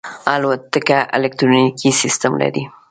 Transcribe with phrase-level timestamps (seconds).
[0.33, 2.63] الوتکه الکترونیکي سیستم لري.